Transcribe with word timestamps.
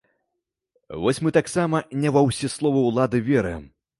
Вось 1.03 1.19
мы 1.27 1.33
таксама 1.37 1.83
не 2.05 2.13
ва 2.17 2.21
ўсе 2.29 2.51
словы 2.55 2.79
улады 2.89 3.23
верым! 3.31 3.63